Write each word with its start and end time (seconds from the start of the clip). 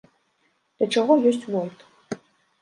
Для 0.79 0.87
чаго 0.95 1.17
ёсць 1.33 1.47
войт? 1.57 1.85